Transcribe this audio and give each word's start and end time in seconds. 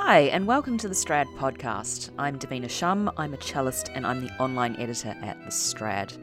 Hi, 0.00 0.20
and 0.20 0.46
welcome 0.46 0.78
to 0.78 0.88
the 0.88 0.94
Strad 0.94 1.26
podcast. 1.36 2.10
I'm 2.18 2.38
Davina 2.38 2.70
Shum, 2.70 3.10
I'm 3.18 3.34
a 3.34 3.36
cellist, 3.36 3.90
and 3.94 4.06
I'm 4.06 4.24
the 4.24 4.32
online 4.40 4.74
editor 4.76 5.14
at 5.22 5.44
the 5.44 5.50
Strad. 5.50 6.14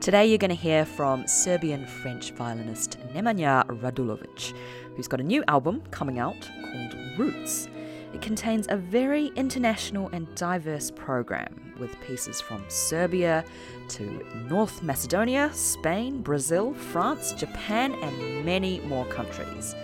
Today, 0.00 0.26
you're 0.26 0.38
going 0.38 0.48
to 0.48 0.56
hear 0.56 0.84
from 0.84 1.28
Serbian 1.28 1.86
French 1.86 2.32
violinist 2.32 2.98
Nemanja 3.12 3.66
Radulovic, 3.66 4.54
who's 4.96 5.06
got 5.06 5.20
a 5.20 5.22
new 5.22 5.44
album 5.46 5.82
coming 5.92 6.18
out 6.18 6.50
called 6.72 6.96
Roots. 7.18 7.68
It 8.14 8.22
contains 8.22 8.66
a 8.68 8.76
very 8.76 9.26
international 9.36 10.08
and 10.12 10.34
diverse 10.34 10.90
program 10.90 11.74
with 11.78 12.00
pieces 12.00 12.40
from 12.40 12.64
Serbia 12.68 13.44
to 13.90 14.26
North 14.48 14.82
Macedonia, 14.82 15.50
Spain, 15.52 16.22
Brazil, 16.22 16.72
France, 16.72 17.32
Japan, 17.34 17.94
and 18.02 18.44
many 18.44 18.80
more 18.80 19.04
countries. 19.06 19.76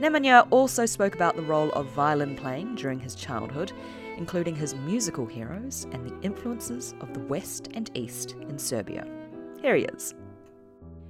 Nemanja 0.00 0.46
also 0.50 0.84
spoke 0.84 1.14
about 1.14 1.36
the 1.36 1.42
role 1.42 1.70
of 1.70 1.86
violin 1.86 2.36
playing 2.36 2.74
during 2.74 3.00
his 3.00 3.14
childhood, 3.14 3.72
including 4.18 4.54
his 4.54 4.74
musical 4.74 5.24
heroes 5.24 5.86
and 5.90 6.04
the 6.04 6.20
influences 6.20 6.94
of 7.00 7.14
the 7.14 7.20
West 7.20 7.70
and 7.72 7.90
East 7.94 8.32
in 8.42 8.58
Serbia. 8.58 9.06
Here 9.62 9.74
he 9.74 9.84
is. 9.84 10.14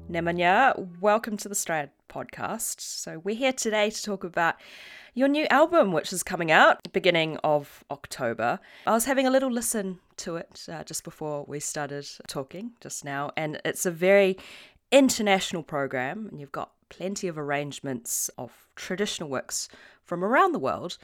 Nemanja, 0.08 0.88
welcome 1.00 1.36
to 1.36 1.48
the 1.48 1.54
Strad 1.56 1.90
podcast. 2.08 2.80
So, 2.80 3.18
we're 3.24 3.34
here 3.34 3.52
today 3.52 3.90
to 3.90 4.02
talk 4.04 4.22
about 4.22 4.54
your 5.14 5.26
new 5.26 5.46
album, 5.46 5.90
which 5.90 6.12
is 6.12 6.22
coming 6.22 6.52
out 6.52 6.92
beginning 6.92 7.38
of 7.38 7.82
October. 7.90 8.60
I 8.86 8.92
was 8.92 9.06
having 9.06 9.26
a 9.26 9.30
little 9.30 9.50
listen 9.50 9.98
to 10.18 10.36
it 10.36 10.64
uh, 10.70 10.84
just 10.84 11.02
before 11.02 11.44
we 11.48 11.58
started 11.58 12.06
talking 12.28 12.70
just 12.80 13.04
now, 13.04 13.32
and 13.36 13.60
it's 13.64 13.84
a 13.84 13.90
very 13.90 14.38
international 14.92 15.64
program, 15.64 16.28
and 16.30 16.40
you've 16.40 16.52
got 16.52 16.70
plenty 16.88 17.28
of 17.28 17.38
arrangements 17.38 18.30
of 18.38 18.68
traditional 18.76 19.28
works 19.28 19.68
from 20.02 20.24
around 20.24 20.52
the 20.52 20.58
world. 20.58 20.98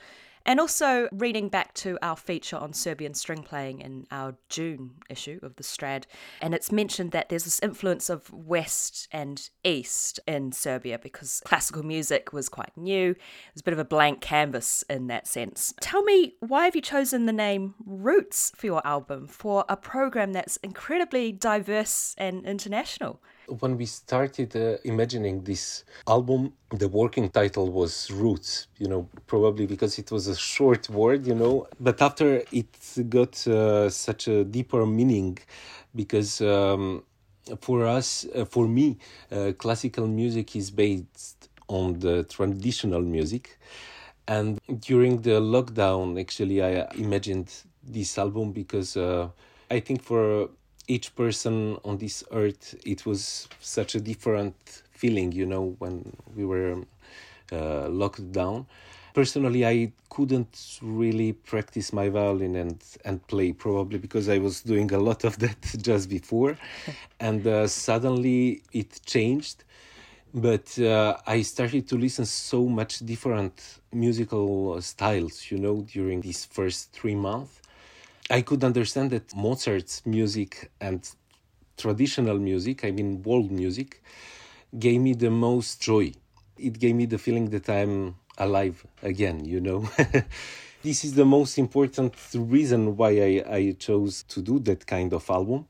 And 0.45 0.59
also 0.59 1.09
reading 1.12 1.48
back 1.48 1.73
to 1.74 1.98
our 2.02 2.16
feature 2.16 2.57
on 2.57 2.73
Serbian 2.73 3.15
string 3.15 3.45
playing 3.45 3.80
in 3.80 4.07
our 4.10 4.34
June 4.48 4.95
issue 5.09 5.38
of 5.40 5.54
the 5.54 5.62
Strad, 5.62 6.07
and 6.40 6.52
it's 6.52 6.73
mentioned 6.73 7.12
that 7.12 7.29
there's 7.29 7.45
this 7.45 7.60
influence 7.60 8.10
of 8.10 8.32
West 8.32 9.07
and 9.12 9.48
East 9.62 10.18
in 10.26 10.51
Serbia 10.51 10.98
because 10.98 11.42
classical 11.45 11.85
music 11.85 12.32
was 12.32 12.48
quite 12.48 12.76
new. 12.76 13.14
There's 13.14 13.60
a 13.60 13.64
bit 13.64 13.74
of 13.74 13.79
a 13.79 13.85
blank 13.85 14.20
canvas 14.20 14.82
in 14.90 15.07
that 15.07 15.29
sense. 15.29 15.74
Tell 15.80 16.02
me, 16.02 16.35
why 16.40 16.64
have 16.64 16.74
you 16.74 16.82
chosen 16.82 17.26
the 17.26 17.32
name 17.32 17.74
Roots 17.87 18.51
for 18.57 18.66
your 18.66 18.85
album 18.85 19.29
for 19.29 19.64
a 19.68 19.76
program 19.76 20.32
that's 20.32 20.57
incredibly 20.57 21.30
diverse 21.30 22.16
and 22.18 22.45
international? 22.45 23.20
When 23.46 23.76
we 23.76 23.87
started 23.87 24.54
uh, 24.57 24.76
imagining 24.85 25.43
this 25.43 25.85
album, 26.09 26.52
the 26.71 26.88
working 26.88 27.29
title 27.30 27.71
was 27.71 28.10
Roots, 28.10 28.68
you 28.79 28.88
know, 28.88 29.09
probably 29.26 29.66
because 29.66 29.98
it 29.98 30.10
was 30.10 30.26
a 30.29 30.37
short 30.37 30.88
word, 30.88 31.26
you 31.26 31.35
know. 31.35 31.66
But 31.80 32.01
after 32.01 32.43
it 32.52 33.09
got 33.09 33.46
uh, 33.46 33.90
such 33.90 34.29
a 34.29 34.45
deeper 34.45 34.87
meaning, 34.87 35.38
because 35.95 36.40
um, 36.40 37.04
for 37.60 37.87
us, 37.87 38.26
uh, 38.35 38.45
for 38.45 38.68
me, 38.68 38.98
uh, 39.30 39.52
classical 39.59 40.07
music 40.07 40.57
is 40.57 40.70
based 40.70 41.48
on 41.68 41.98
the 41.98 42.24
traditional 42.24 43.01
music. 43.01 43.59
And 44.29 44.60
during 44.80 45.23
the 45.23 45.40
lockdown, 45.40 46.20
actually, 46.20 46.63
I 46.63 46.87
imagined 46.95 47.52
this 47.82 48.16
album 48.16 48.52
because 48.52 48.96
uh, 48.96 49.29
I 49.70 49.80
think 49.80 50.02
for 50.02 50.48
each 50.88 51.15
person 51.16 51.77
on 51.85 51.99
this 51.99 52.25
earth 52.33 52.75
it 52.85 53.07
was 53.07 53.49
such 53.61 53.95
a 53.95 54.01
different 54.01 54.55
feeling 54.91 55.33
you 55.33 55.47
know 55.47 55.75
when 55.79 56.16
we 56.37 56.45
were 56.45 56.77
uh, 57.52 57.88
locked 57.88 58.33
down. 58.33 58.66
Personally 59.15 59.66
i 59.66 59.93
couldn't 60.09 60.79
really 60.83 61.33
practice 61.33 61.93
my 61.93 62.09
violin 62.09 62.57
and 62.57 62.79
and 63.05 63.27
play 63.27 63.53
probably 63.53 63.99
because 63.99 64.28
i 64.28 64.38
was 64.38 64.62
doing 64.62 64.91
a 64.92 64.98
lot 64.98 65.25
of 65.25 65.38
that 65.44 65.60
just 65.82 66.09
before. 66.09 66.56
And 67.21 67.47
uh, 67.47 67.69
suddenly 67.69 68.62
it 68.72 69.00
changed. 69.06 69.65
But 70.34 70.78
uh, 70.78 71.16
i 71.26 71.42
started 71.42 71.87
to 71.88 71.97
listen 71.98 72.25
so 72.26 72.66
much 72.66 73.00
different 73.00 73.81
musical 73.92 74.81
styles 74.81 75.50
you 75.50 75.59
know 75.59 75.82
during 75.82 76.22
these 76.22 76.44
first 76.47 76.92
3 76.92 77.15
months 77.15 77.61
I 78.32 78.41
could 78.41 78.65
understand 78.65 79.10
that 79.10 79.37
Mozart's 79.37 80.06
music 80.06 80.70
and 80.81 81.06
traditional 81.76 82.38
music, 82.38 82.82
I 82.82 82.91
mean 82.91 83.22
world 83.22 83.50
music, 83.50 84.03
gave 84.78 85.03
me 85.03 85.12
the 85.12 85.28
most 85.28 85.82
joy. 85.82 86.12
It 86.56 86.78
gave 86.78 86.94
me 86.94 87.04
the 87.04 87.19
feeling 87.19 87.50
that 87.50 87.69
I'm 87.69 88.16
alive 88.38 88.87
again, 89.03 89.44
you 89.44 89.60
know. 89.60 89.87
this 90.82 91.04
is 91.04 91.12
the 91.12 91.26
most 91.26 91.59
important 91.59 92.15
reason 92.34 92.97
why 92.97 93.10
I, 93.10 93.44
I 93.54 93.76
chose 93.78 94.22
to 94.28 94.41
do 94.41 94.59
that 94.60 94.87
kind 94.87 95.12
of 95.12 95.28
album. 95.28 95.66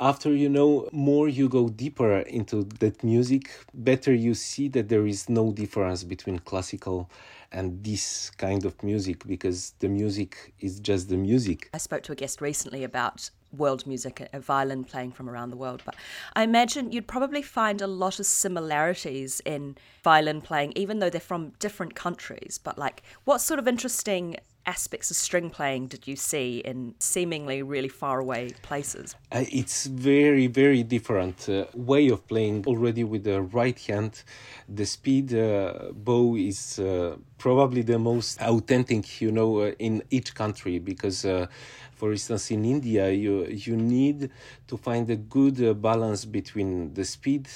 After 0.00 0.34
you 0.34 0.48
know, 0.48 0.88
more 0.90 1.28
you 1.28 1.48
go 1.48 1.68
deeper 1.68 2.18
into 2.18 2.64
that 2.80 3.04
music, 3.04 3.50
better 3.72 4.12
you 4.12 4.34
see 4.34 4.66
that 4.68 4.88
there 4.88 5.06
is 5.06 5.28
no 5.28 5.52
difference 5.52 6.02
between 6.02 6.40
classical 6.40 7.08
and 7.52 7.82
this 7.84 8.30
kind 8.30 8.64
of 8.64 8.82
music 8.82 9.24
because 9.24 9.74
the 9.78 9.88
music 9.88 10.52
is 10.58 10.80
just 10.80 11.08
the 11.08 11.16
music. 11.16 11.70
I 11.72 11.78
spoke 11.78 12.02
to 12.04 12.12
a 12.12 12.16
guest 12.16 12.40
recently 12.40 12.82
about 12.82 13.30
world 13.56 13.86
music, 13.86 14.28
a 14.32 14.40
violin 14.40 14.82
playing 14.82 15.12
from 15.12 15.30
around 15.30 15.50
the 15.50 15.56
world, 15.56 15.82
but 15.84 15.94
I 16.34 16.42
imagine 16.42 16.90
you'd 16.90 17.06
probably 17.06 17.42
find 17.42 17.80
a 17.80 17.86
lot 17.86 18.18
of 18.18 18.26
similarities 18.26 19.40
in 19.44 19.76
violin 20.02 20.40
playing, 20.40 20.72
even 20.74 20.98
though 20.98 21.08
they're 21.08 21.20
from 21.20 21.50
different 21.60 21.94
countries. 21.94 22.58
But 22.62 22.78
like, 22.78 23.04
what 23.24 23.40
sort 23.40 23.60
of 23.60 23.68
interesting 23.68 24.36
aspects 24.66 25.10
of 25.10 25.16
string 25.16 25.50
playing 25.50 25.86
did 25.86 26.06
you 26.06 26.16
see 26.16 26.58
in 26.58 26.94
seemingly 26.98 27.62
really 27.62 27.88
far 27.88 28.20
away 28.20 28.52
places? 28.62 29.14
Uh, 29.32 29.44
it's 29.50 29.86
very, 29.86 30.46
very 30.46 30.82
different 30.82 31.48
uh, 31.48 31.66
way 31.74 32.08
of 32.08 32.26
playing. 32.26 32.64
Already 32.66 33.04
with 33.04 33.24
the 33.24 33.42
right 33.42 33.78
hand, 33.80 34.22
the 34.68 34.86
speed 34.86 35.34
uh, 35.34 35.90
bow 35.92 36.36
is 36.36 36.78
uh, 36.78 37.16
probably 37.38 37.82
the 37.82 37.98
most 37.98 38.40
authentic, 38.40 39.20
you 39.20 39.32
know, 39.32 39.60
uh, 39.60 39.72
in 39.78 40.02
each 40.10 40.34
country 40.34 40.78
because. 40.78 41.24
Uh, 41.24 41.46
for 41.94 42.10
instance, 42.10 42.50
in 42.50 42.64
India, 42.64 43.08
you 43.08 43.46
you 43.46 43.76
need 43.76 44.28
to 44.66 44.76
find 44.76 45.08
a 45.08 45.16
good 45.16 45.80
balance 45.80 46.24
between 46.24 46.92
the 46.92 47.04
speed 47.04 47.48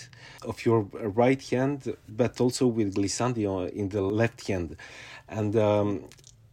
of 0.42 0.64
your 0.64 0.82
right 0.92 1.42
hand, 1.50 1.96
but 2.08 2.40
also 2.40 2.68
with 2.68 2.94
glissandi 2.94 3.44
in 3.72 3.88
the 3.88 4.00
left 4.00 4.46
hand, 4.46 4.76
and 5.28 5.56
um, 5.56 6.04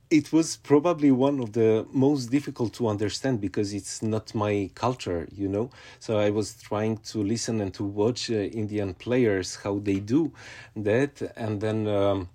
it 0.09 0.31
was 0.31 0.57
probably 0.57 1.11
one 1.11 1.39
of 1.39 1.53
the 1.53 1.85
most 1.91 2.27
difficult 2.27 2.73
to 2.73 2.88
understand 2.88 3.41
because 3.41 3.73
it's 3.73 4.01
not 4.03 4.35
my 4.35 4.69
culture, 4.75 5.27
you 5.31 5.47
know. 5.47 5.69
So 5.99 6.19
I 6.19 6.29
was 6.29 6.61
trying 6.61 6.97
to 7.11 7.23
listen 7.23 7.59
and 7.61 7.73
to 7.73 7.83
watch 7.83 8.29
uh, 8.29 8.35
Indian 8.35 8.93
players 8.93 9.55
how 9.55 9.79
they 9.79 9.99
do 9.99 10.31
that, 10.75 11.21
and 11.35 11.59
then 11.59 11.88
um, 11.88 12.29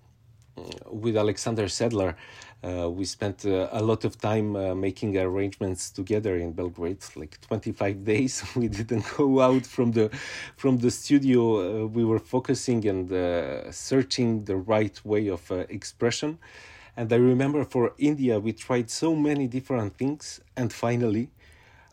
with 0.90 1.16
Aleksander 1.16 1.66
Sedlar. 1.66 2.16
Uh, 2.62 2.90
we 2.90 3.06
spent 3.06 3.46
uh, 3.46 3.68
a 3.72 3.82
lot 3.82 4.04
of 4.04 4.18
time 4.20 4.54
uh, 4.54 4.74
making 4.74 5.16
arrangements 5.16 5.90
together 5.90 6.36
in 6.36 6.52
Belgrade, 6.52 7.02
like 7.16 7.40
25 7.40 8.04
days. 8.12 8.44
we 8.54 8.68
didn't 8.68 9.06
go 9.16 9.40
out 9.40 9.64
from 9.64 9.92
the 9.92 10.10
from 10.58 10.76
the 10.76 10.90
studio. 10.90 11.84
Uh, 11.84 11.86
we 11.86 12.04
were 12.04 12.18
focusing 12.18 12.86
and 12.86 13.10
uh, 13.10 13.72
searching 13.72 14.44
the 14.44 14.56
right 14.56 15.00
way 15.06 15.28
of 15.28 15.50
uh, 15.50 15.64
expression 15.70 16.38
and 17.00 17.10
I 17.14 17.16
remember 17.16 17.64
for 17.64 17.94
India, 17.96 18.38
we 18.38 18.52
tried 18.52 18.90
so 18.90 19.16
many 19.16 19.46
different 19.46 19.96
things. 19.96 20.38
And 20.54 20.70
finally, 20.70 21.30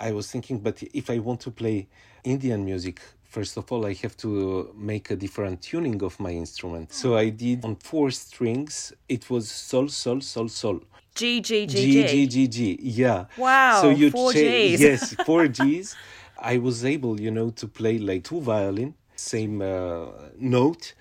I 0.01 0.11
was 0.11 0.29
thinking, 0.29 0.59
but 0.59 0.83
if 0.93 1.09
I 1.09 1.19
want 1.19 1.39
to 1.41 1.51
play 1.51 1.87
Indian 2.25 2.65
music, 2.65 2.99
first 3.23 3.55
of 3.55 3.71
all, 3.71 3.85
I 3.85 3.93
have 4.03 4.17
to 4.17 4.73
make 4.75 5.09
a 5.09 5.15
different 5.15 5.61
tuning 5.61 6.03
of 6.03 6.19
my 6.19 6.31
instrument. 6.31 6.91
So 6.91 7.15
I 7.15 7.29
did 7.29 7.63
on 7.63 7.77
four 7.77 8.11
strings, 8.11 8.91
it 9.07 9.29
was 9.29 9.49
sol, 9.49 9.87
sol, 9.87 10.19
sol, 10.19 10.49
sol. 10.49 10.81
G, 11.15 11.39
G, 11.39 11.65
G, 11.65 11.85
G. 11.85 12.07
G, 12.07 12.27
G, 12.27 12.47
G, 12.49 12.79
yeah. 12.81 13.27
Wow. 13.37 13.81
So 13.81 13.89
you 13.91 14.11
four 14.11 14.33
Gs. 14.33 14.81
yes, 14.81 15.13
four 15.25 15.47
Gs. 15.57 15.95
I 16.37 16.57
was 16.57 16.83
able, 16.83 17.21
you 17.21 17.31
know, 17.31 17.51
to 17.51 17.65
play 17.65 17.97
like 17.97 18.25
two 18.25 18.41
violin, 18.41 18.93
same 19.15 19.61
uh, 19.61 20.07
note 20.37 20.95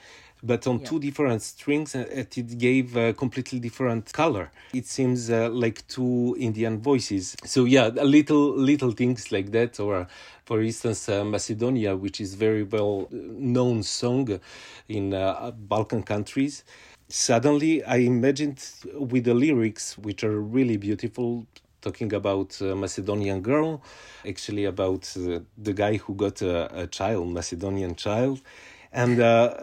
but 0.47 0.67
on 0.67 0.79
yeah. 0.79 0.87
two 0.87 0.99
different 1.01 1.43
strings 1.43 1.95
uh, 1.95 2.05
it 2.11 2.59
gave 2.59 2.97
a 2.97 3.13
completely 3.13 3.59
different 3.59 4.13
color. 4.13 4.51
It 4.73 4.87
seems 4.87 5.31
uh, 5.31 5.49
like 5.51 5.87
two 5.89 6.37
indian 6.39 6.81
voices. 6.81 7.37
So 7.45 7.65
yeah 7.65 7.89
little 7.89 8.55
little 8.57 8.93
things 8.93 9.33
like 9.33 9.51
that 9.53 9.81
or 9.81 10.07
for 10.45 10.63
instance 10.63 11.09
uh, 11.09 11.25
macedonia 11.25 11.97
which 11.97 12.21
is 12.21 12.35
very 12.35 12.63
well 12.63 13.09
known 13.11 13.83
song 13.83 14.41
in 14.89 15.15
uh, 15.15 15.51
balkan 15.51 16.03
countries. 16.03 16.65
Suddenly 17.09 17.85
i 17.85 17.97
imagined 17.97 18.65
with 18.95 19.25
the 19.25 19.35
lyrics 19.35 19.99
which 19.99 20.25
are 20.25 20.41
really 20.41 20.77
beautiful 20.77 21.47
talking 21.87 22.13
about 22.15 22.61
a 22.61 22.75
Macedonian 22.75 23.41
girl, 23.41 23.81
actually 24.27 24.65
about 24.65 25.03
uh, 25.17 25.39
the 25.57 25.73
guy 25.73 25.97
who 25.99 26.15
got 26.15 26.43
a, 26.43 26.83
a 26.83 26.87
child, 26.89 27.33
Macedonian 27.33 27.95
child, 27.95 28.41
and 28.93 29.21
uh, 29.21 29.55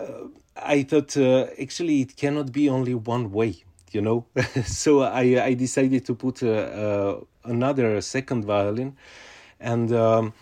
I 0.55 0.83
thought 0.83 1.17
uh, 1.17 1.47
actually 1.61 2.01
it 2.01 2.15
cannot 2.15 2.51
be 2.51 2.69
only 2.69 2.93
one 2.93 3.31
way. 3.31 3.63
you 3.93 4.01
know. 4.01 4.25
so 4.65 5.01
I, 5.01 5.45
I 5.45 5.53
decided 5.53 6.05
to 6.05 6.15
put 6.15 6.43
uh, 6.43 6.47
uh, 6.47 7.19
another 7.45 8.01
second 8.01 8.45
violin, 8.45 8.97
and 9.59 9.93
um, 9.93 10.33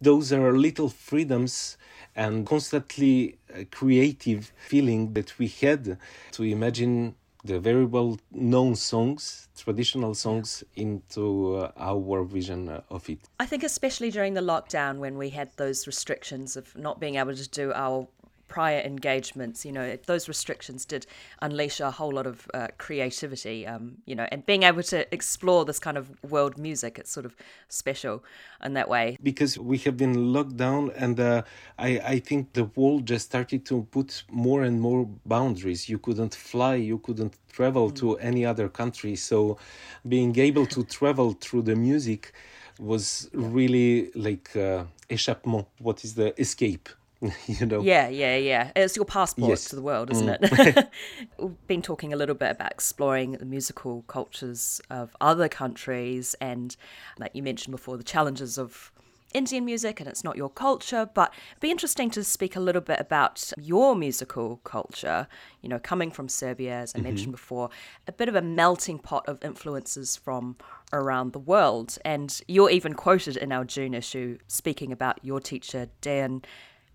those 0.00 0.32
are 0.32 0.52
little 0.56 0.88
freedoms 0.88 1.76
and 2.16 2.46
constantly 2.46 3.38
uh, 3.54 3.64
creative 3.70 4.52
feeling 4.56 5.12
that 5.12 5.38
we 5.38 5.46
had 5.48 5.98
to 6.32 6.42
imagine 6.42 7.14
the 7.44 7.60
very 7.60 7.84
well 7.84 8.18
known 8.32 8.74
songs, 8.74 9.48
traditional 9.56 10.12
songs, 10.14 10.64
into 10.74 11.56
uh, 11.56 11.70
our 11.76 12.24
vision 12.24 12.68
of 12.90 13.08
it. 13.08 13.20
I 13.38 13.46
think, 13.46 13.62
especially 13.62 14.10
during 14.10 14.34
the 14.34 14.40
lockdown 14.40 14.98
when 14.98 15.16
we 15.16 15.30
had 15.30 15.50
those 15.56 15.86
restrictions 15.86 16.56
of 16.56 16.76
not 16.76 16.98
being 16.98 17.14
able 17.14 17.34
to 17.34 17.48
do 17.48 17.72
our 17.72 18.08
prior 18.48 18.80
engagements, 18.80 19.64
you 19.64 19.72
know, 19.72 19.96
those 20.06 20.26
restrictions 20.28 20.84
did 20.84 21.06
unleash 21.42 21.80
a 21.80 21.90
whole 21.90 22.12
lot 22.12 22.26
of 22.26 22.48
uh, 22.54 22.68
creativity, 22.78 23.66
um, 23.66 23.98
you 24.06 24.14
know, 24.14 24.26
and 24.32 24.44
being 24.46 24.62
able 24.62 24.82
to 24.82 25.14
explore 25.14 25.64
this 25.64 25.78
kind 25.78 25.96
of 25.96 26.10
world 26.24 26.58
music, 26.58 26.98
it's 26.98 27.10
sort 27.10 27.26
of 27.26 27.36
special 27.68 28.24
in 28.64 28.72
that 28.74 28.88
way. 28.88 29.16
Because 29.22 29.58
we 29.58 29.78
have 29.78 29.96
been 29.96 30.32
locked 30.32 30.56
down, 30.56 30.90
and 30.96 31.20
uh, 31.20 31.42
I, 31.78 32.00
I 32.14 32.18
think 32.18 32.54
the 32.54 32.64
world 32.64 33.06
just 33.06 33.26
started 33.26 33.64
to 33.66 33.86
put 33.90 34.24
more 34.30 34.62
and 34.62 34.80
more 34.80 35.08
boundaries. 35.26 35.88
You 35.88 35.98
couldn't 35.98 36.34
fly, 36.34 36.76
you 36.76 36.98
couldn't 36.98 37.34
travel 37.52 37.90
mm. 37.90 37.96
to 37.96 38.16
any 38.18 38.44
other 38.44 38.68
country. 38.68 39.14
So 39.16 39.58
being 40.06 40.36
able 40.38 40.66
to 40.66 40.84
travel 40.98 41.32
through 41.40 41.62
the 41.62 41.76
music 41.76 42.32
was 42.78 43.28
really 43.32 44.10
like 44.14 44.54
uh, 44.56 44.84
échappement. 45.10 45.66
What 45.78 46.04
is 46.04 46.14
the 46.14 46.38
escape? 46.40 46.88
you 47.46 47.66
know 47.66 47.80
yeah 47.80 48.08
yeah 48.08 48.36
yeah 48.36 48.70
it's 48.76 48.94
your 48.94 49.04
passport 49.04 49.50
yes. 49.50 49.64
to 49.64 49.76
the 49.76 49.82
world 49.82 50.10
isn't 50.10 50.40
mm. 50.40 50.76
it 50.76 50.88
we've 51.38 51.66
been 51.66 51.82
talking 51.82 52.12
a 52.12 52.16
little 52.16 52.34
bit 52.34 52.50
about 52.50 52.70
exploring 52.70 53.32
the 53.32 53.44
musical 53.44 54.02
cultures 54.02 54.80
of 54.88 55.16
other 55.20 55.48
countries 55.48 56.34
and 56.40 56.76
like 57.18 57.32
you 57.34 57.42
mentioned 57.42 57.72
before 57.72 57.96
the 57.96 58.04
challenges 58.04 58.56
of 58.56 58.92
Indian 59.34 59.64
music 59.64 60.00
and 60.00 60.08
it's 60.08 60.24
not 60.24 60.36
your 60.36 60.48
culture, 60.48 61.08
but 61.12 61.34
it'd 61.50 61.60
be 61.60 61.70
interesting 61.70 62.10
to 62.10 62.24
speak 62.24 62.56
a 62.56 62.60
little 62.60 62.80
bit 62.80 62.98
about 62.98 63.52
your 63.58 63.94
musical 63.94 64.56
culture, 64.64 65.28
you 65.60 65.68
know, 65.68 65.78
coming 65.78 66.10
from 66.10 66.28
Serbia, 66.28 66.78
as 66.78 66.94
I 66.94 66.98
mm-hmm. 66.98 67.08
mentioned 67.08 67.32
before, 67.32 67.68
a 68.06 68.12
bit 68.12 68.28
of 68.28 68.34
a 68.34 68.40
melting 68.40 68.98
pot 68.98 69.28
of 69.28 69.44
influences 69.44 70.16
from 70.16 70.56
around 70.94 71.32
the 71.32 71.38
world. 71.38 71.98
And 72.06 72.40
you're 72.48 72.70
even 72.70 72.94
quoted 72.94 73.36
in 73.36 73.52
our 73.52 73.64
June 73.64 73.92
issue 73.92 74.38
speaking 74.46 74.92
about 74.92 75.22
your 75.22 75.40
teacher, 75.40 75.88
Dejan 76.00 76.44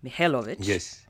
Mihailovic. 0.04 0.56
Yes. 0.60 1.04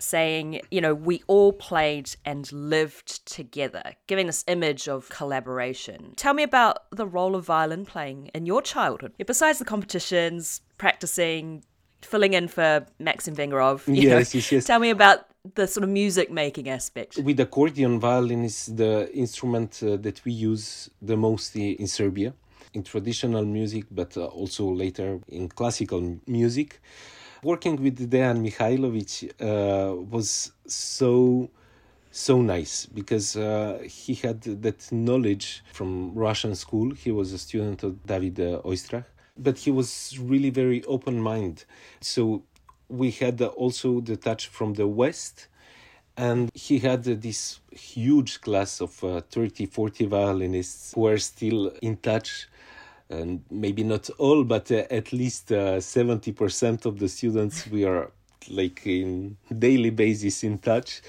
Saying, 0.00 0.60
you 0.70 0.80
know, 0.80 0.94
we 0.94 1.22
all 1.28 1.52
played 1.52 2.10
and 2.24 2.50
lived 2.52 3.24
together, 3.26 3.94
giving 4.06 4.26
this 4.26 4.44
image 4.48 4.88
of 4.88 5.08
collaboration. 5.08 6.14
Tell 6.16 6.34
me 6.34 6.42
about 6.42 6.90
the 6.90 7.06
role 7.06 7.36
of 7.36 7.46
violin 7.46 7.86
playing 7.86 8.30
in 8.34 8.44
your 8.44 8.60
childhood. 8.60 9.12
Besides 9.24 9.60
the 9.60 9.64
competitions, 9.64 10.60
practicing, 10.78 11.62
filling 12.02 12.34
in 12.34 12.48
for 12.48 12.86
Maxim 12.98 13.34
Vengerov. 13.34 13.82
Yes, 13.86 14.34
yes, 14.34 14.52
yes. 14.52 14.64
Tell 14.64 14.80
me 14.80 14.90
about 14.90 15.26
the 15.54 15.66
sort 15.66 15.84
of 15.84 15.90
music 15.90 16.30
making 16.30 16.68
aspect. 16.68 17.18
With 17.18 17.38
accordion, 17.40 18.00
violin 18.00 18.44
is 18.44 18.66
the 18.66 19.10
instrument 19.14 19.80
uh, 19.82 19.96
that 19.96 20.24
we 20.24 20.32
use 20.32 20.90
the 21.02 21.16
most 21.16 21.54
in 21.56 21.86
Serbia, 21.86 22.34
in 22.72 22.82
traditional 22.82 23.44
music, 23.44 23.84
but 23.90 24.16
uh, 24.16 24.24
also 24.26 24.64
later 24.70 25.20
in 25.28 25.48
classical 25.48 26.18
music 26.26 26.80
working 27.44 27.76
with 27.82 28.10
Dejan 28.10 28.38
Mihailovic 28.42 29.30
uh, 29.40 29.94
was 30.14 30.52
so 30.66 31.50
so 32.10 32.40
nice 32.40 32.86
because 32.86 33.36
uh, 33.36 33.82
he 33.84 34.14
had 34.14 34.40
that 34.42 34.92
knowledge 34.92 35.64
from 35.72 36.14
Russian 36.14 36.54
school. 36.54 36.92
He 36.92 37.10
was 37.10 37.32
a 37.32 37.38
student 37.38 37.82
of 37.82 38.06
David 38.06 38.38
uh, 38.38 38.62
Oistrakh, 38.64 39.04
but 39.36 39.58
he 39.58 39.70
was 39.72 40.16
really 40.20 40.50
very 40.50 40.84
open 40.84 41.20
minded. 41.20 41.64
So 42.00 42.44
we 42.88 43.10
had 43.10 43.42
also 43.42 44.00
the 44.00 44.16
touch 44.16 44.46
from 44.46 44.74
the 44.74 44.86
West. 44.86 45.48
And 46.16 46.48
he 46.54 46.78
had 46.78 47.02
this 47.02 47.58
huge 47.72 48.40
class 48.40 48.80
of 48.80 49.02
uh, 49.02 49.20
30, 49.22 49.66
40 49.66 50.06
violinists 50.06 50.92
who 50.94 51.08
are 51.08 51.18
still 51.18 51.72
in 51.82 51.96
touch 51.96 52.46
and 53.14 53.44
maybe 53.50 53.84
not 53.84 54.10
all, 54.18 54.44
but 54.44 54.70
uh, 54.70 54.84
at 54.90 55.12
least 55.12 55.52
uh, 55.52 55.80
seventy 55.80 56.32
percent 56.32 56.86
of 56.86 56.98
the 56.98 57.08
students 57.08 57.66
we 57.68 57.84
are 57.84 58.10
like 58.50 58.86
in 58.86 59.36
daily 59.58 59.90
basis 59.90 60.44
in 60.44 60.58
touch 60.58 61.00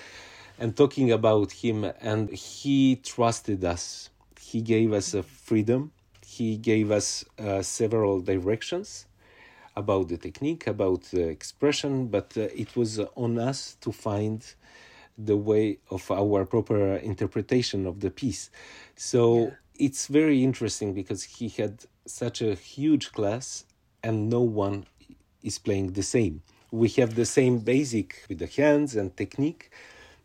and 0.59 0.75
talking 0.75 1.11
about 1.11 1.51
him. 1.51 1.83
And 2.01 2.29
he 2.29 2.97
trusted 2.97 3.63
us. 3.65 4.09
He 4.39 4.61
gave 4.61 4.93
us 4.93 5.13
a 5.13 5.23
freedom. 5.23 5.91
He 6.25 6.57
gave 6.57 6.91
us 6.91 7.25
uh, 7.39 7.61
several 7.61 8.21
directions 8.21 9.05
about 9.75 10.07
the 10.07 10.17
technique, 10.17 10.67
about 10.67 11.01
the 11.11 11.27
expression, 11.27 12.07
but 12.07 12.37
uh, 12.37 12.41
it 12.55 12.75
was 12.75 12.99
on 13.15 13.37
us 13.37 13.75
to 13.81 13.91
find 13.91 14.45
the 15.17 15.35
way 15.35 15.79
of 15.91 16.09
our 16.11 16.45
proper 16.45 16.95
interpretation 16.95 17.85
of 17.85 17.99
the 17.99 18.09
piece. 18.09 18.49
So. 18.95 19.45
Yeah 19.45 19.49
it's 19.77 20.07
very 20.07 20.43
interesting 20.43 20.93
because 20.93 21.23
he 21.23 21.49
had 21.49 21.85
such 22.05 22.41
a 22.41 22.55
huge 22.55 23.11
class 23.11 23.65
and 24.03 24.29
no 24.29 24.41
one 24.41 24.85
is 25.41 25.57
playing 25.57 25.93
the 25.93 26.03
same. 26.03 26.41
We 26.71 26.89
have 26.89 27.15
the 27.15 27.25
same 27.25 27.59
basic 27.59 28.25
with 28.29 28.39
the 28.39 28.47
hands 28.47 28.95
and 28.95 29.15
technique, 29.15 29.71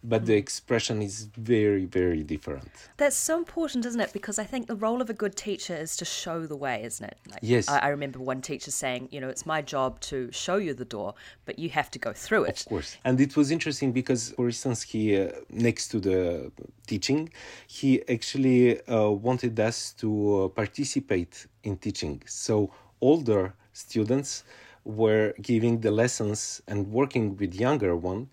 but 0.03 0.27
the 0.27 0.35
expression 0.35 1.03
is 1.03 1.29
very 1.37 1.85
very 1.85 2.23
different. 2.23 2.71
That's 2.97 3.17
so 3.17 3.37
important 3.37 3.85
isn't 3.85 4.01
it? 4.01 4.13
Because 4.13 4.39
i 4.39 4.45
think 4.45 4.67
the 4.67 4.77
role 4.77 5.01
of 5.03 5.11
a 5.11 5.13
good 5.13 5.37
teacher 5.37 5.77
is 5.77 5.97
to 5.97 6.05
show 6.05 6.47
the 6.47 6.57
way 6.57 6.83
isn't 6.85 7.07
it? 7.07 7.19
Like, 7.31 7.41
yes. 7.43 7.69
I, 7.69 7.79
I, 7.79 7.89
remember 7.89 8.19
one 8.19 8.41
teacher 8.41 8.71
saying 8.71 9.09
you 9.11 9.21
know 9.21 9.29
it's 9.29 9.47
my 9.47 9.61
job 9.63 10.01
to 10.13 10.31
show 10.33 10.57
you 10.57 10.73
the 10.75 10.85
door 10.85 11.15
but 11.45 11.59
you 11.59 11.69
have 11.71 11.91
to 11.91 11.99
go 11.99 12.13
through 12.13 12.45
it. 12.45 12.61
Of 12.61 12.67
course. 12.67 12.97
And 13.05 13.21
it 13.21 13.37
was 13.37 13.51
interesting 13.51 13.93
because 13.93 14.31
for 14.31 14.47
instance 14.47 14.83
he 14.83 15.21
uh, 15.21 15.33
next 15.51 15.89
to 15.89 16.01
the 16.01 16.51
teaching 16.87 17.31
he 17.67 17.91
actually 18.09 18.81
uh, 18.87 19.11
wanted 19.11 19.59
us 19.61 19.93
to 20.03 20.09
uh, 20.45 20.49
participate 20.49 21.47
in 21.63 21.77
teaching. 21.77 22.23
So 22.27 22.71
older 23.01 23.55
students 23.73 24.45
were 24.85 25.35
giving 25.43 25.81
the 25.81 25.91
lessons 25.91 26.63
and 26.67 26.91
working 26.91 27.37
with 27.37 27.55
younger 27.55 27.95
one 27.95 28.29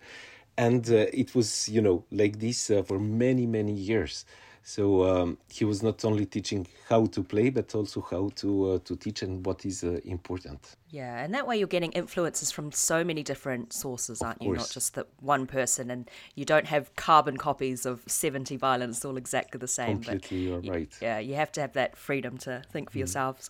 and 0.58 0.90
uh, 0.90 1.06
it 1.12 1.34
was 1.34 1.68
you 1.68 1.80
know 1.80 2.04
like 2.10 2.38
this 2.38 2.70
uh, 2.70 2.82
for 2.82 2.98
many 2.98 3.46
many 3.46 3.72
years. 3.72 4.26
So 4.64 5.04
um, 5.04 5.38
he 5.48 5.64
was 5.64 5.82
not 5.82 6.04
only 6.04 6.26
teaching 6.26 6.66
how 6.90 7.06
to 7.06 7.22
play 7.22 7.48
but 7.48 7.74
also 7.74 8.06
how 8.10 8.28
to 8.36 8.72
uh, 8.72 8.78
to 8.84 8.96
teach 8.96 9.22
and 9.22 9.46
what 9.46 9.64
is 9.64 9.82
uh, 9.82 10.00
important. 10.04 10.76
Yeah 10.90 11.24
and 11.24 11.32
that 11.32 11.46
way 11.46 11.56
you're 11.56 11.68
getting 11.68 11.92
influences 11.92 12.50
from 12.50 12.72
so 12.72 13.02
many 13.02 13.22
different 13.22 13.72
sources 13.72 14.20
aren't 14.20 14.42
you? 14.42 14.52
Not 14.52 14.68
just 14.68 14.94
that 14.96 15.06
one 15.20 15.46
person 15.46 15.90
and 15.90 16.10
you 16.34 16.44
don't 16.44 16.66
have 16.66 16.94
carbon 16.96 17.38
copies 17.38 17.86
of 17.86 18.02
70 18.06 18.56
violins 18.56 19.02
all 19.06 19.16
exactly 19.16 19.58
the 19.58 19.68
same 19.68 20.02
completely 20.02 20.38
you're 20.38 20.60
right. 20.60 20.92
yeah 21.00 21.18
you 21.18 21.34
have 21.34 21.52
to 21.52 21.60
have 21.60 21.72
that 21.74 21.96
freedom 21.96 22.36
to 22.38 22.62
think 22.70 22.90
for 22.90 22.96
mm. 22.96 23.00
yourselves. 23.00 23.48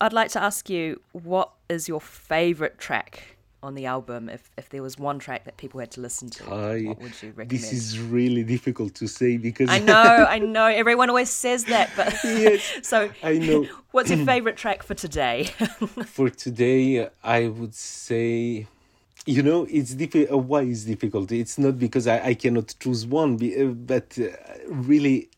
I'd 0.00 0.12
like 0.12 0.30
to 0.32 0.42
ask 0.42 0.70
you 0.70 1.00
what 1.12 1.50
is 1.68 1.88
your 1.88 2.00
favorite 2.00 2.78
track 2.78 3.38
on 3.62 3.74
the 3.74 3.86
album, 3.86 4.28
if, 4.28 4.50
if 4.56 4.68
there 4.70 4.82
was 4.82 4.98
one 4.98 5.18
track 5.18 5.44
that 5.44 5.56
people 5.56 5.80
had 5.80 5.90
to 5.92 6.00
listen 6.00 6.30
to, 6.30 6.44
I, 6.44 6.82
what 6.82 7.00
would 7.00 7.22
you 7.22 7.28
recommend? 7.28 7.50
This 7.50 7.72
is 7.72 7.98
really 7.98 8.42
difficult 8.42 8.94
to 8.96 9.06
say 9.06 9.36
because 9.36 9.68
I 9.68 9.78
know, 9.90 10.26
I 10.28 10.38
know, 10.38 10.66
everyone 10.66 11.08
always 11.08 11.30
says 11.30 11.64
that, 11.64 11.90
but 11.96 12.14
yes, 12.24 12.62
so 12.82 13.10
I 13.22 13.38
know. 13.38 13.66
What's 13.90 14.10
your 14.10 14.24
favorite 14.32 14.56
track 14.56 14.82
for 14.82 14.94
today? 14.94 15.44
for 16.06 16.30
today, 16.30 17.08
I 17.22 17.48
would 17.48 17.74
say. 17.74 18.66
You 19.26 19.42
know, 19.42 19.66
it's 19.70 19.92
difficult. 19.94 20.32
Uh, 20.32 20.38
why 20.38 20.62
is 20.62 20.86
difficult? 20.86 21.30
It's 21.30 21.58
not 21.58 21.78
because 21.78 22.06
I, 22.06 22.28
I 22.28 22.34
cannot 22.34 22.74
choose 22.80 23.06
one, 23.06 23.34
uh, 23.34 23.64
but 23.66 24.18
uh, 24.18 24.28
really, 24.66 25.28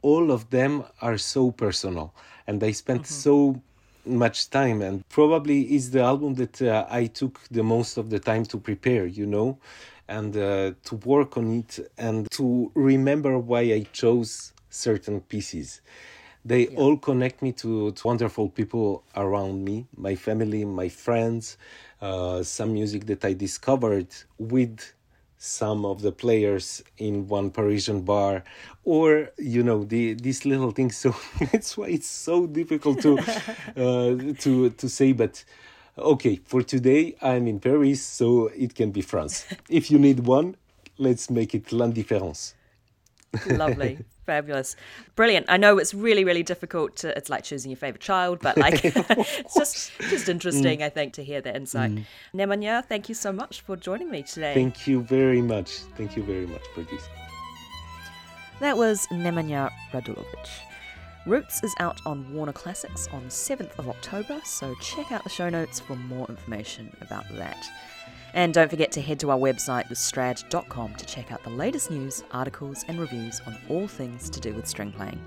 all 0.00 0.30
of 0.30 0.48
them 0.48 0.84
are 1.02 1.18
so 1.18 1.50
personal, 1.50 2.14
and 2.46 2.64
I 2.64 2.70
spent 2.70 3.02
mm-hmm. 3.02 3.12
so 3.12 3.62
much 4.06 4.50
time 4.50 4.82
and 4.82 5.06
probably 5.08 5.74
is 5.74 5.90
the 5.90 6.00
album 6.00 6.34
that 6.34 6.62
uh, 6.62 6.86
i 6.90 7.06
took 7.06 7.40
the 7.50 7.62
most 7.62 7.96
of 7.96 8.10
the 8.10 8.18
time 8.18 8.44
to 8.44 8.58
prepare 8.58 9.06
you 9.06 9.26
know 9.26 9.58
and 10.08 10.36
uh, 10.36 10.72
to 10.84 10.94
work 11.04 11.36
on 11.36 11.58
it 11.58 11.90
and 11.98 12.30
to 12.30 12.70
remember 12.74 13.38
why 13.38 13.60
i 13.60 13.86
chose 13.92 14.52
certain 14.70 15.20
pieces 15.20 15.80
they 16.44 16.68
yeah. 16.68 16.78
all 16.78 16.96
connect 16.96 17.42
me 17.42 17.50
to, 17.50 17.90
to, 17.92 18.06
wonderful 18.06 18.48
people 18.48 19.02
around 19.16 19.64
me 19.64 19.86
my 19.96 20.14
family 20.14 20.64
my 20.64 20.88
friends 20.88 21.58
uh, 22.00 22.42
some 22.42 22.72
music 22.72 23.06
that 23.06 23.24
i 23.24 23.32
discovered 23.32 24.08
with 24.38 24.92
some 25.38 25.84
of 25.84 26.02
the 26.02 26.12
players 26.12 26.82
in 26.98 27.28
one 27.28 27.50
Parisian 27.50 28.02
bar, 28.02 28.44
or 28.84 29.30
you 29.38 29.62
know 29.62 29.84
the 29.84 30.14
these 30.14 30.44
little 30.44 30.70
things. 30.72 30.96
So 31.04 31.14
that's 31.52 31.76
why 31.76 31.88
it's 31.88 32.08
so 32.08 32.46
difficult 32.46 33.00
to 33.02 33.18
uh, 33.76 34.34
to 34.42 34.70
to 34.70 34.88
say. 34.88 35.12
But 35.12 35.44
okay, 35.98 36.40
for 36.44 36.62
today 36.62 37.16
I'm 37.22 37.46
in 37.46 37.60
Paris, 37.60 38.02
so 38.02 38.48
it 38.48 38.74
can 38.74 38.90
be 38.90 39.02
France. 39.02 39.46
If 39.68 39.90
you 39.90 39.98
need 39.98 40.20
one, 40.20 40.56
let's 40.98 41.30
make 41.30 41.54
it 41.54 41.72
l'indifférence. 41.72 42.54
Lovely. 43.46 43.98
Fabulous. 44.26 44.74
Brilliant. 45.14 45.46
I 45.48 45.56
know 45.56 45.78
it's 45.78 45.94
really, 45.94 46.24
really 46.24 46.42
difficult 46.42 46.96
to 46.96 47.16
it's 47.16 47.30
like 47.30 47.44
choosing 47.44 47.70
your 47.70 47.78
favorite 47.78 48.00
child, 48.00 48.40
but 48.40 48.56
like 48.56 48.84
it's 48.84 49.54
just 49.54 49.92
just 50.10 50.28
interesting, 50.28 50.82
I 50.82 50.88
think, 50.88 51.12
to 51.14 51.24
hear 51.24 51.40
that 51.40 51.54
insight. 51.54 51.92
Mm. 51.92 52.04
Nemanja, 52.34 52.84
thank 52.84 53.08
you 53.08 53.14
so 53.14 53.32
much 53.32 53.60
for 53.60 53.76
joining 53.76 54.10
me 54.10 54.22
today. 54.22 54.54
Thank 54.54 54.86
you 54.86 55.02
very 55.02 55.40
much. 55.40 55.70
Thank 55.96 56.16
you 56.16 56.24
very 56.24 56.46
much 56.46 56.62
for 56.74 56.82
this. 56.82 57.08
That 58.58 58.76
was 58.76 59.06
Nemanja 59.08 59.70
Radulovic. 59.92 60.48
Roots 61.26 61.62
is 61.64 61.74
out 61.80 62.00
on 62.06 62.32
Warner 62.32 62.52
Classics 62.52 63.08
on 63.12 63.22
7th 63.24 63.76
of 63.80 63.88
October, 63.88 64.40
so 64.44 64.74
check 64.80 65.10
out 65.10 65.24
the 65.24 65.28
show 65.28 65.48
notes 65.48 65.80
for 65.80 65.96
more 65.96 66.24
information 66.28 66.96
about 67.00 67.24
that. 67.32 67.66
And 68.36 68.52
don't 68.52 68.68
forget 68.68 68.92
to 68.92 69.00
head 69.00 69.18
to 69.20 69.30
our 69.30 69.38
website, 69.38 69.88
thestrad.com, 69.88 70.94
to 70.96 71.06
check 71.06 71.32
out 71.32 71.42
the 71.42 71.48
latest 71.48 71.90
news, 71.90 72.22
articles, 72.32 72.84
and 72.86 73.00
reviews 73.00 73.40
on 73.46 73.56
all 73.70 73.88
things 73.88 74.28
to 74.28 74.40
do 74.40 74.52
with 74.52 74.66
string 74.66 74.92
playing. 74.92 75.18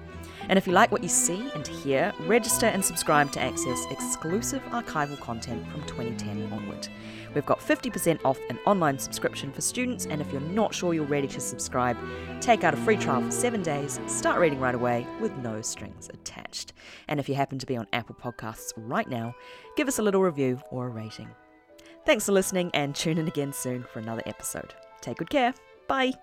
And 0.47 0.59
if 0.59 0.67
you 0.67 0.73
like 0.73 0.91
what 0.91 1.01
you 1.01 1.09
see 1.09 1.49
and 1.55 1.65
hear, 1.65 2.13
register 2.27 2.67
and 2.67 2.85
subscribe 2.85 3.31
to 3.31 3.41
access 3.41 3.83
exclusive 3.89 4.61
archival 4.65 5.19
content 5.19 5.67
from 5.71 5.81
2010 5.87 6.53
onward. 6.53 6.87
We've 7.33 7.47
got 7.47 7.59
50% 7.59 8.19
off 8.23 8.37
an 8.47 8.59
online 8.67 8.99
subscription 8.99 9.51
for 9.51 9.61
students, 9.61 10.05
and 10.05 10.21
if 10.21 10.31
you're 10.31 10.39
not 10.41 10.75
sure 10.75 10.93
you're 10.93 11.03
ready 11.03 11.27
to 11.29 11.39
subscribe, 11.39 11.97
take 12.41 12.63
out 12.63 12.75
a 12.75 12.77
free 12.77 12.97
trial 12.97 13.23
for 13.23 13.31
seven 13.31 13.63
days, 13.63 13.99
start 14.05 14.39
reading 14.39 14.59
right 14.59 14.75
away 14.75 15.07
with 15.19 15.35
no 15.37 15.63
strings 15.63 16.11
attached. 16.13 16.73
And 17.07 17.19
if 17.19 17.27
you 17.27 17.33
happen 17.33 17.57
to 17.57 17.65
be 17.65 17.75
on 17.75 17.87
Apple 17.91 18.15
Podcasts 18.21 18.71
right 18.77 19.09
now, 19.09 19.33
give 19.75 19.87
us 19.87 19.97
a 19.97 20.03
little 20.03 20.21
review 20.21 20.61
or 20.69 20.85
a 20.85 20.89
rating. 20.91 21.29
Thanks 22.05 22.25
for 22.25 22.31
listening 22.31 22.71
and 22.73 22.95
tune 22.95 23.17
in 23.17 23.27
again 23.27 23.53
soon 23.53 23.83
for 23.83 23.99
another 23.99 24.23
episode. 24.25 24.73
Take 25.01 25.17
good 25.17 25.29
care. 25.29 25.53
Bye. 25.87 26.13